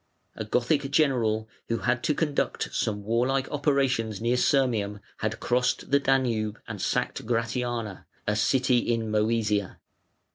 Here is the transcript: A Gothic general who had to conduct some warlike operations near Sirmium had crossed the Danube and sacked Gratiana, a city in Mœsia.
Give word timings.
A 0.35 0.43
Gothic 0.43 0.89
general 0.89 1.47
who 1.67 1.77
had 1.85 2.01
to 2.05 2.15
conduct 2.15 2.73
some 2.73 3.03
warlike 3.03 3.47
operations 3.51 4.19
near 4.19 4.35
Sirmium 4.35 4.99
had 5.17 5.39
crossed 5.39 5.91
the 5.91 5.99
Danube 5.99 6.59
and 6.67 6.81
sacked 6.81 7.23
Gratiana, 7.27 8.05
a 8.25 8.35
city 8.35 8.79
in 8.79 9.11
Mœsia. 9.11 9.77